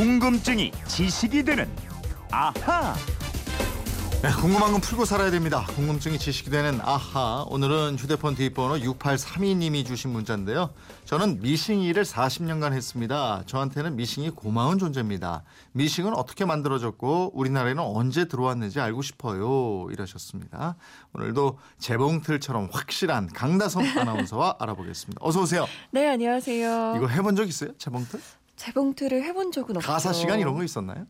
[0.00, 1.68] 궁금증이 지식이 되는
[2.30, 2.94] 아하.
[4.22, 5.66] 네, 궁금한 건 풀고 살아야 됩니다.
[5.76, 7.44] 궁금증이 지식이 되는 아하.
[7.50, 10.70] 오늘은 휴대폰 뒷번호 6832님이 주신 문자인데요.
[11.04, 13.42] 저는 미싱 일을 40년간 했습니다.
[13.44, 15.42] 저한테는 미싱이 고마운 존재입니다.
[15.72, 19.86] 미싱은 어떻게 만들어졌고 우리나라에는 언제 들어왔는지 알고 싶어요.
[19.90, 20.76] 이러셨습니다.
[21.12, 25.20] 오늘도 재봉틀처럼 확실한 강다솜 아나운서와 알아보겠습니다.
[25.22, 25.66] 어서 오세요.
[25.90, 26.94] 네, 안녕하세요.
[26.96, 27.76] 이거 해본 적 있어요?
[27.76, 28.18] 재봉틀?
[28.60, 29.90] 재봉틀을 해본 적은 없어요.
[29.90, 31.06] 가사 시간 이런 거 있었나요?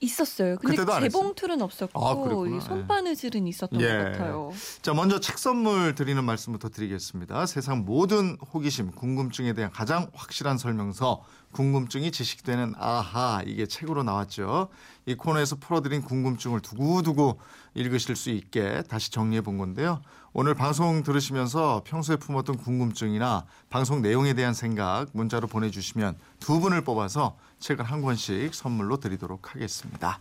[0.00, 0.56] 있었어요.
[0.56, 0.84] 근데?
[0.84, 2.56] 재봉틀은 없었고 아.
[2.56, 3.86] 이 손바느질은 있었던 예.
[3.88, 4.52] 것 같아요.
[4.82, 7.46] 자, 먼저 책 선물 드리는 말씀부터 드리겠습니다.
[7.46, 11.22] 세상 모든 호기심, 궁금증에 대한 가장 확실한 설명서,
[11.52, 14.68] 궁금증이 지식되는 아하, 이게 책으로 나왔죠.
[15.06, 17.40] 이 코너에서 풀어드린 궁금증을 두고두고
[17.74, 20.02] 읽으실 수 있게 다시 정리해 본 건데요.
[20.34, 27.36] 오늘 방송 들으시면서 평소에 품었던 궁금증이나 방송 내용에 대한 생각 문자로 보내주시면 두 분을 뽑아서
[27.58, 30.18] 책을 한 권씩 선물로 드리도록 하겠습니다.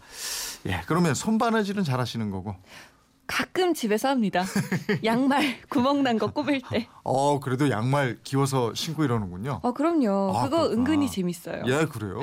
[0.68, 2.56] 예, 그러면 손바느질은 잘 하시는 거고
[3.28, 4.46] 가끔 집에서 합니다.
[5.04, 6.88] 양말 구멍 난 거 꼽을 때.
[7.04, 9.60] 어, 그래도 양말 기워서 신고 이러는군요.
[9.64, 10.32] 어, 그럼요.
[10.34, 10.72] 아, 그거 그렇구나.
[10.80, 11.64] 은근히 재밌어요.
[11.68, 12.20] 예, 그래요?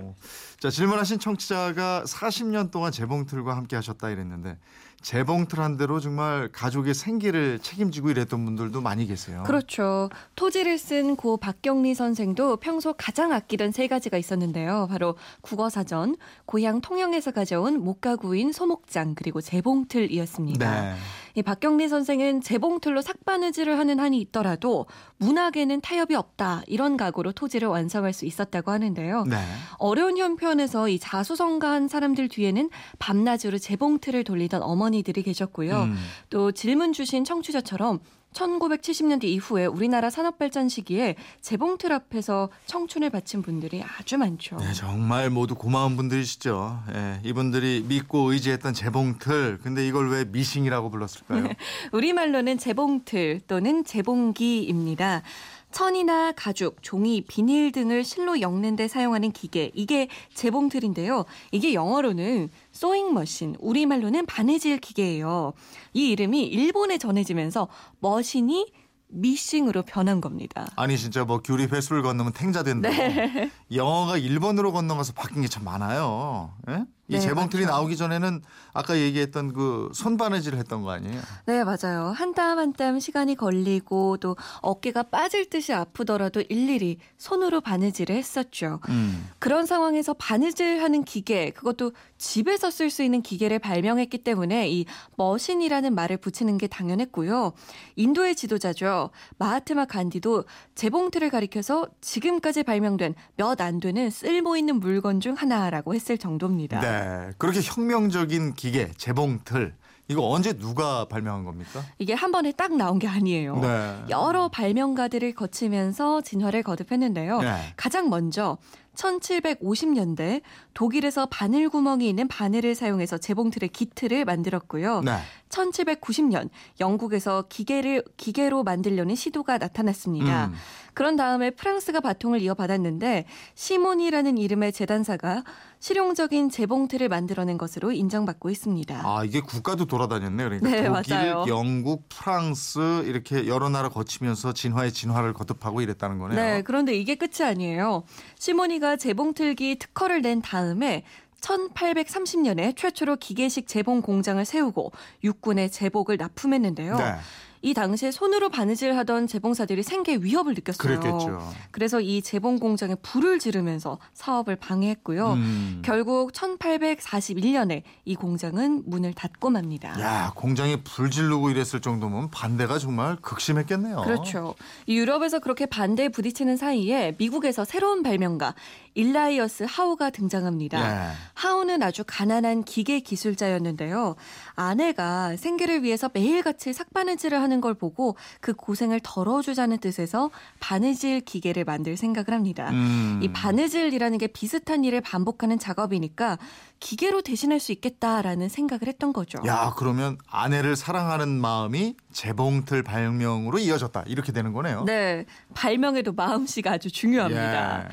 [0.00, 0.14] 오.
[0.60, 4.58] 자, 질문하신 청취자가 40년 동안 재봉틀과 함께 하셨다 이랬는데
[5.02, 9.42] 재봉틀 한 대로 정말 가족의 생계를 책임지고 이랬던 분들도 많이 계세요.
[9.46, 10.08] 그렇죠.
[10.36, 14.86] 토지를 쓴 고 박경리 선생도 평소 가장 아끼던 세 가지가 있었는데요.
[14.88, 20.80] 바로 국어사전, 고향 통영에서 가져온 목가구인 소목장, 그리고 재봉틀이었습니다.
[20.80, 20.94] 네.
[21.34, 24.86] 이 박경리 선생은 재봉틀로 삭바느질을 하는 한이 있더라도
[25.18, 29.24] 문학에는 타협이 없다 이런 각오로 토지를 완성할 수 있었다고 하는데요.
[29.24, 29.36] 네.
[29.78, 35.82] 어려운 형편에서 이 자수성가한 사람들 뒤에는 밤낮으로 재봉틀을 돌리던 어머니들이 계셨고요.
[35.82, 35.96] 음.
[36.30, 38.00] 또 질문 주신 청취자처럼
[38.32, 44.56] 1970년대 이후에 우리나라 산업 발전 시기에 재봉틀 앞에서 청춘을 바친 분들이 아주 많죠.
[44.56, 46.82] 네, 정말 모두 고마운 분들이시죠.
[46.94, 49.58] 예, 이분들이 믿고 의지했던 재봉틀.
[49.62, 51.48] 근데 이걸 왜 미싱이라고 불렀을까요?
[51.92, 55.22] 우리말로는 재봉틀 또는 재봉기입니다.
[55.72, 59.70] 천이나 가죽, 종이, 비닐 등을 실로 엮는 데 사용하는 기계.
[59.74, 61.24] 이게 재봉틀인데요.
[61.50, 65.54] 이게 영어로는 소잉 머신, 우리말로는 바느질 기계예요.
[65.94, 67.68] 이 이름이 일본에 전해지면서
[68.00, 68.72] 머신이
[69.14, 70.70] 미싱으로 변한 겁니다.
[70.76, 72.88] 아니 진짜 뭐 귤이 회수를 건너면 탱자 된다.
[72.88, 73.50] 네.
[73.74, 76.54] 영어가 일본으로 건너가서 바뀐 게 참 많아요.
[76.70, 76.84] 예?
[77.08, 77.74] 이 네, 재봉틀이 맞죠.
[77.74, 78.42] 나오기 전에는
[78.72, 81.20] 아까 얘기했던 그 손바느질을 했던 거 아니에요?
[81.46, 82.12] 네, 맞아요.
[82.16, 88.78] 한 땀 한 땀 시간이 걸리고 또 어깨가 빠질 듯이 아프더라도 일일이 손으로 바느질을 했었죠.
[88.88, 89.28] 음.
[89.40, 94.86] 그런 상황에서 바느질하는 기계, 그것도 집에서 쓸 수 있는 기계를 발명했기 때문에 이
[95.16, 97.52] 머신이라는 말을 붙이는 게 당연했고요.
[97.96, 99.10] 인도의 지도자죠.
[99.38, 100.44] 마하트마 간디도
[100.76, 106.80] 재봉틀을 가리켜서 지금까지 발명된 몇 안 되는 쓸모 있는 물건 중 하나라고 했을 정도입니다.
[106.80, 107.01] 네.
[107.38, 109.74] 그렇게 혁명적인 기계, 재봉틀.
[110.08, 111.82] 이거 언제 누가 발명한 겁니까?
[111.98, 113.56] 이게 한 번에 딱 나온 게 아니에요.
[113.60, 114.02] 네.
[114.10, 117.40] 여러 발명가들을 거치면서 진화를 거듭했는데요.
[117.40, 117.72] 네.
[117.76, 118.58] 가장 먼저
[118.96, 120.42] 1750년대
[120.74, 125.00] 독일에서 바늘 구멍이 있는 바늘을 사용해서 재봉틀의 기틀을 만들었고요.
[125.00, 125.18] 네.
[125.48, 126.48] 1790년
[126.80, 130.46] 영국에서 기계를 기계로 만들려는 시도가 나타났습니다.
[130.46, 130.54] 음.
[130.94, 133.24] 그런 다음에 프랑스가 바통을 이어받았는데
[133.54, 135.42] 시몬이라는 이름의 재단사가
[135.78, 139.02] 실용적인 재봉틀을 만들어낸 것으로 인정받고 있습니다.
[139.02, 140.44] 아, 이게 국가도 돌아다녔네.
[140.44, 141.44] 그러니까 네, 독일, 맞아요.
[141.48, 146.40] 영국, 프랑스 이렇게 여러 나라 거치면서 진화의 진화를 거듭하고 이랬다는 거네요.
[146.40, 148.04] 네, 그런데 이게 끝이 아니에요.
[148.38, 151.04] 시 모니가 재봉틀기 특허를 낸 다음에
[151.40, 154.92] 1830년에 최초로 기계식 재봉 공장을 세우고
[155.24, 156.96] 육군에 제복을 납품했는데요.
[156.96, 157.14] 네.
[157.62, 161.00] 이 당시에 손으로 바느질 하던 재봉사들이 생계 위협을 느꼈어요.
[161.00, 161.52] 그랬겠죠.
[161.70, 165.32] 그래서 이 재봉 공장에 불을 지르면서 사업을 방해했고요.
[165.34, 165.82] 음.
[165.84, 169.98] 결국 1841년에 이 공장은 문을 닫고 맙니다.
[170.00, 174.02] 야, 공장에 불 지르고 이랬을 정도면 반대가 정말 극심했겠네요.
[174.02, 174.54] 그렇죠.
[174.86, 178.54] 이 유럽에서 그렇게 반대에 부딪히는 사이에 미국에서 새로운 발명가
[178.94, 180.78] 일라이어스 하우가 등장합니다.
[180.78, 181.12] 예.
[181.34, 184.16] 하우는 아주 가난한 기계 기술자였는데요.
[184.54, 191.96] 아내가 생계를 위해서 매일같이 삭바느질을 하는 걸 보고 그 고생을 덜어주자는 뜻에서 바느질 기계를 만들
[191.98, 192.70] 생각을 합니다.
[192.70, 193.20] 음.
[193.22, 196.38] 이 바느질이라는 게 비슷한 일을 반복하는 작업이니까
[196.80, 199.38] 기계로 대신할 수 있겠다라는 생각을 했던 거죠.
[199.46, 204.04] 야, 그러면 아내를 사랑하는 마음이 재봉틀 발명으로 이어졌다.
[204.06, 204.84] 이렇게 되는 거네요.
[204.84, 207.84] 네, 발명에도 마음씨가 아주 중요합니다.
[207.84, 207.88] 예.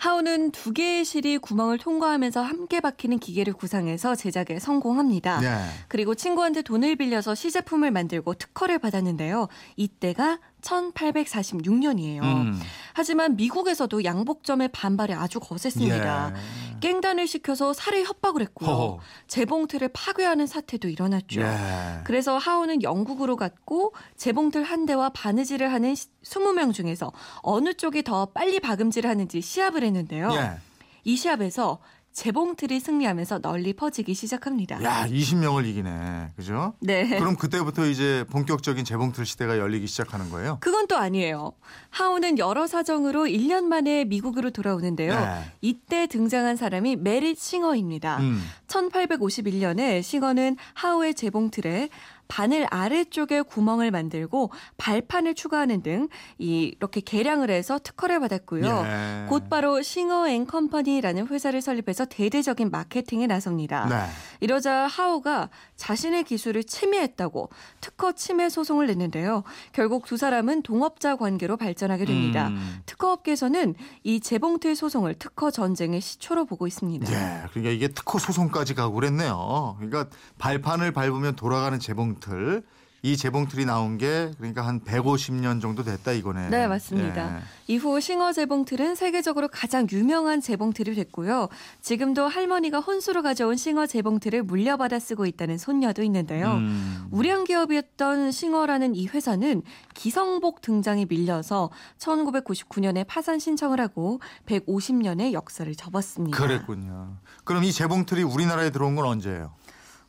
[0.00, 5.40] 하우는 두 개의 실이 구멍을 통과하면서 함께 박히는 기계를 구상해서 제작에 성공합니다.
[5.42, 5.58] 예.
[5.88, 9.48] 그리고 친구한테 돈을 빌려서 시제품을 만들고 특허를 받았는데요.
[9.76, 12.22] 이때가 1846년이에요.
[12.22, 12.60] 음.
[12.92, 16.32] 하지만 미국에서도 양복점의 반발이 아주 거셌습니다.
[16.34, 16.76] 예.
[16.80, 18.70] 깽단을 시켜서 살해 협박을 했고요.
[18.70, 18.98] 허허.
[19.28, 21.42] 재봉틀을 파괴하는 사태도 일어났죠.
[21.42, 22.00] 예.
[22.04, 27.12] 그래서 하우는 영국으로 갔고 재봉틀 한 대와 바느질을 하는 20명 중에서
[27.42, 30.30] 어느 쪽이 더 빨리 박음질을 하는지 시합을 했는데요.
[30.32, 30.52] 예.
[31.04, 31.78] 이 시합에서
[32.12, 34.82] 재봉틀이 승리하면서 널리 퍼지기 시작합니다.
[34.82, 36.30] 야, 20명을 이기네.
[36.36, 36.74] 그죠?
[36.80, 37.08] 네.
[37.08, 40.58] 그럼 그때부터 이제 본격적인 재봉틀 시대가 열리기 시작하는 거예요.
[40.60, 41.52] 그건 또 아니에요.
[41.90, 45.14] 하우는 여러 사정으로 1년 만에 미국으로 돌아오는데요.
[45.14, 45.52] 네.
[45.60, 48.18] 이때 등장한 사람이 메릿 싱어입니다.
[48.18, 48.42] 음.
[48.66, 51.88] 1851년에 싱어는 하우의 재봉틀에
[52.30, 56.08] 바늘 아래쪽에 구멍을 만들고 발판을 추가하는 등
[56.38, 58.84] 이렇게 개량을 해서 특허를 받았고요.
[58.86, 59.26] 예.
[59.28, 63.86] 곧바로 싱어 앤 컴퍼니라는 회사를 설립해서 대대적인 마케팅에 나섭니다.
[63.86, 63.96] 네.
[64.40, 67.50] 이러자 하우가 자신의 기술을 침해했다고
[67.80, 69.44] 특허 침해 소송을 냈는데요.
[69.72, 72.48] 결국 두 사람은 동업자 관계로 발전하게 됩니다.
[72.48, 72.80] 음.
[72.86, 73.74] 특허업계에서는
[74.04, 77.10] 이 재봉틀 소송을 특허 전쟁의 시초로 보고 있습니다.
[77.10, 79.76] 예, 그러니까 이게 특허 소송까지 가고 그랬네요.
[79.78, 80.06] 그러니까
[80.38, 82.62] 발판을 밟으면 돌아가는 재봉틀.
[83.02, 86.50] 이 재봉틀이 나온 게 그러니까 한 150년 정도 됐다 이거네.
[86.50, 87.36] 네, 맞습니다.
[87.38, 87.42] 예.
[87.66, 91.48] 이후 싱어 재봉틀은 세계적으로 가장 유명한 재봉틀이 됐고요.
[91.80, 96.52] 지금도 할머니가 혼수로 가져온 싱어 재봉틀을 물려받아 쓰고 있다는 손녀도 있는데요.
[96.52, 97.06] 음.
[97.10, 99.62] 우량 기업이었던 싱어라는 이 회사는
[99.94, 106.36] 기성복 등장이 밀려서 1999년에 파산 신청을 하고 150년의 역사를 접었습니다.
[106.36, 107.16] 그랬군요.
[107.44, 109.52] 그럼 이 재봉틀이 우리나라에 들어온 건 언제예요?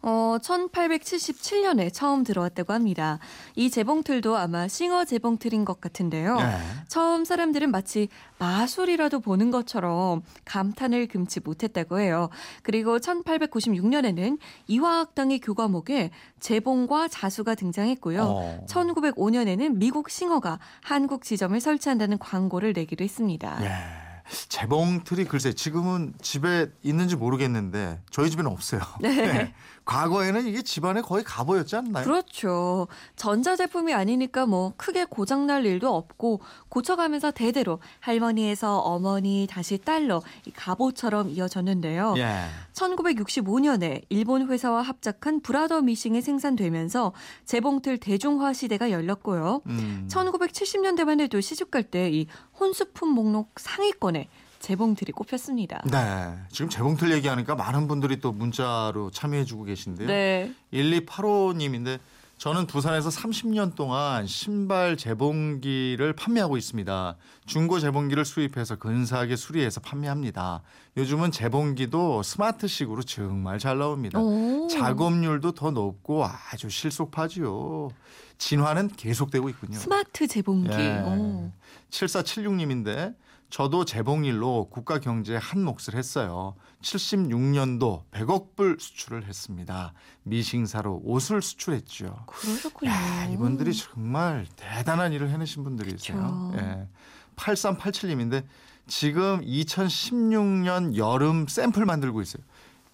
[0.04, 3.20] 어, 1877년에 처음 들어왔다고 합니다.
[3.56, 6.38] 이 재봉틀도 아마 싱어 재봉틀인 것 같은데요.
[6.40, 6.58] 예.
[6.88, 8.10] 처음 사람들은 마치
[8.40, 12.30] 마술이라도 보는 것처럼 감탄을 금치 못했다고 해요.
[12.64, 16.10] 그리고 1896년에는 이화학당의 교과목에
[16.40, 18.24] 재봉과 자수가 등장했고요.
[18.24, 18.66] 어.
[18.68, 23.60] 1905년에는 미국 싱어가 한국 지점을 설치한다는 광고를 내기로 했습니다.
[23.64, 24.12] 예.
[24.50, 28.82] 재봉틀이 글쎄 지금은 집에 있는지 모르겠는데 저희 집에는 없어요.
[29.02, 29.54] 네.
[29.86, 32.04] 과거에는 이게 집안에 거의 가보였지 않나요?
[32.04, 32.88] 그렇죠.
[33.16, 41.30] 전자제품이 아니니까 뭐 크게 고장날 일도 없고 고쳐가면서 대대로 할머니에서 어머니 다시 딸로 이 갑오처럼
[41.30, 42.14] 이어졌는데요.
[42.18, 42.46] 예.
[42.74, 47.14] 1965년에 일본 회사와 합작한 브라더 미싱이 생산되면서
[47.46, 49.62] 재봉틀 대중화 시대가 열렸고요.
[49.68, 50.08] 음.
[50.10, 52.28] 1970년대만 해도 시집갈 때 이
[52.60, 54.28] 혼수품 목록 상위권에
[54.62, 55.82] 재봉틀이 꼽혔습니다.
[55.92, 56.34] 네.
[56.50, 60.08] 지금 재봉틀 얘기하니까 많은 분들이 또 문자로 참여해주고 계신데요.
[60.08, 60.54] 네.
[60.72, 62.00] 1285님인데
[62.38, 67.16] 저는 부산에서 30년 동안 신발 재봉기를 판매하고 있습니다.
[67.46, 70.64] 중고 재봉기를 수입해서 근사하게 수리해서 판매합니다.
[70.98, 74.20] 요즘은 재봉기도 스마트식으로 정말 잘 나옵니다.
[74.20, 74.68] 오.
[74.70, 77.92] 작업률도 더 높고 아주 실속파지요.
[78.40, 79.78] 진화는 계속되고 있군요.
[79.78, 80.72] 스마트 재봉기.
[80.72, 81.00] 예.
[81.02, 81.52] 오.
[81.92, 83.14] 7476님인데
[83.52, 86.56] 저도 재봉일로 국가 경제에 한 몫을 했어요.
[86.82, 89.94] 76년도 100억 불 수출을 했습니다.
[90.24, 92.24] 미싱사로 옷을 수출했죠.
[92.28, 92.90] 그러셨군요.
[92.90, 96.54] 야, 이분들이 정말 대단한 일을 해내신 분들이세요.
[96.56, 96.88] 예.
[97.36, 98.46] 8387님인데
[98.88, 102.44] 지금 2016년 여름 샘플 만들고 있어요.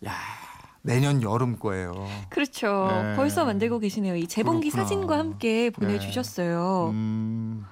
[0.05, 0.15] 야,
[0.81, 1.93] 내년 여름 거예요.
[2.29, 2.87] 그렇죠.
[2.91, 3.15] 네.
[3.15, 4.15] 벌써 만들고 계시네요.
[4.15, 4.83] 이 재봉기 그렇구나.
[4.83, 6.89] 사진과 함께 보내주셨어요.
[6.93, 7.65] 음,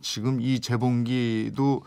[0.00, 1.82] 지금 이 재봉기도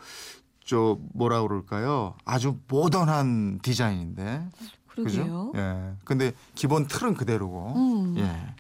[0.68, 2.14] 저 뭐라 그럴까요?
[2.26, 4.50] 아주 모던한 디자인인데.
[4.88, 5.52] 그러게요.
[5.52, 5.54] 그죠?
[5.56, 5.94] 예.
[6.04, 7.74] 근데 기본 틀은 그대로고.
[7.76, 8.18] 음.
[8.18, 8.54] 예.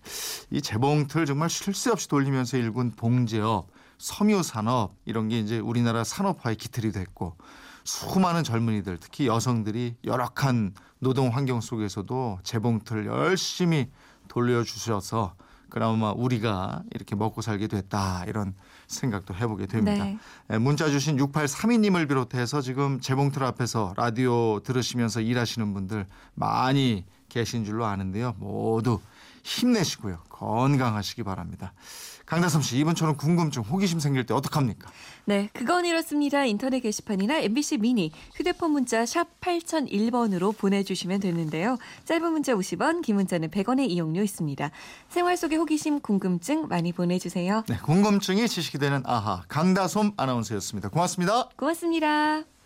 [0.50, 6.06] 이 재봉틀 정말 쉴 새 없이 돌리면서 일군 봉제업, 섬유 산업 이런 게 이제 우리나라
[6.06, 7.36] 산업화의 기틀이 됐고
[7.84, 13.90] 수많은 젊은이들 특히 여성들이 열악한 노동 환경 속에서도 재봉틀 열심히
[14.30, 15.36] 돌려주셔서
[15.70, 18.54] 그나마 우리가 이렇게 먹고 살게 됐다 이런
[18.88, 20.06] 생각도 해보게 됩니다.
[20.06, 20.18] 네.
[20.52, 27.86] 예, 문자 주신 6832님을 비롯해서 지금 재봉틀 앞에서 라디오 들으시면서 일하시는 분들 많이 계신 줄로
[27.86, 28.36] 아는데요.
[28.40, 29.00] 모두
[29.48, 30.20] 힘내시고요.
[30.30, 31.74] 건강하시기 바랍니다.
[32.25, 34.92] 강다솜 씨, 이번처럼 궁금증, 호기심 생길 때 어떡합니까?
[35.24, 36.44] 네, 그건 이렇습니다.
[36.44, 41.77] 인터넷 게시판이나 MBC 미니, 휴대폰 문자 샵 8001번으로 보내주시면 되는데요.
[42.04, 44.70] 짧은 문자 50원, 긴 문자는 100원의 이용료 있습니다.
[45.08, 47.63] 생활 속의 호기심, 궁금증 많이 보내주세요.
[47.70, 50.89] 네, 궁금증이 지식이 되는 아하, 강다솜 아나운서였습니다.
[50.89, 51.50] 고맙습니다.
[51.56, 52.57] 고맙습니다.